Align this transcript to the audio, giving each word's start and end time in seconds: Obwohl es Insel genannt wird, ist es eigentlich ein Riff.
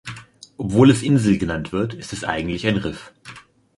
Obwohl 0.57 0.89
es 0.89 1.03
Insel 1.03 1.37
genannt 1.37 1.71
wird, 1.71 1.93
ist 1.93 2.11
es 2.11 2.23
eigentlich 2.23 2.65
ein 2.65 2.77
Riff. 2.77 3.13